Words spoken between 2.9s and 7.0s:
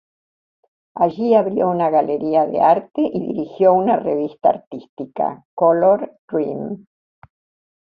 y dirigió una revista artística, "Color Rhyme".